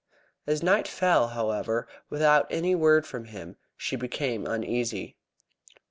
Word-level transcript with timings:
As 0.47 0.63
night 0.63 0.87
fell, 0.87 1.27
however, 1.27 1.87
without 2.09 2.47
any 2.49 2.73
word 2.73 3.05
from 3.05 3.25
him, 3.25 3.57
she 3.77 3.95
became 3.95 4.47
uneasy. 4.47 5.15